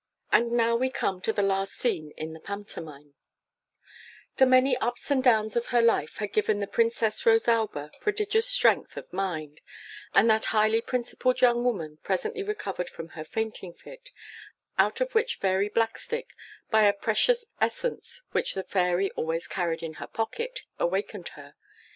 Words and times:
AND 0.31 0.51
NOW 0.51 0.75
WE 0.77 0.89
COME 0.89 1.21
TO 1.21 1.31
THE 1.31 1.43
LAST 1.43 1.73
SCENE 1.73 2.09
IN 2.17 2.33
THE 2.33 2.39
PANTOMIME 2.39 3.13
The 4.37 4.47
many 4.47 4.75
ups 4.77 5.11
and 5.11 5.23
downs 5.23 5.55
of 5.55 5.67
her 5.67 5.81
life 5.83 6.17
had 6.17 6.33
given 6.33 6.59
the 6.59 6.65
Princess 6.65 7.23
Rosalba 7.23 7.91
prodigious 8.01 8.47
strength 8.47 8.97
of 8.97 9.13
mind, 9.13 9.61
and 10.15 10.27
that 10.27 10.45
highly 10.45 10.81
principled 10.81 11.41
young 11.41 11.63
woman 11.63 11.99
presently 12.01 12.41
recovered 12.41 12.89
from 12.89 13.09
her 13.09 13.23
fainting 13.23 13.75
fit, 13.75 14.09
out 14.79 15.01
of 15.01 15.13
which 15.13 15.35
Fairy 15.35 15.69
Blackstick, 15.69 16.31
by 16.71 16.85
a 16.85 16.93
precious 16.93 17.45
essence 17.61 18.23
which 18.31 18.55
the 18.55 18.63
Fairy 18.63 19.11
always 19.11 19.45
carried 19.45 19.83
in 19.83 19.93
her 20.01 20.07
pocket, 20.07 20.63
awakened 20.79 21.27
her. 21.37 21.53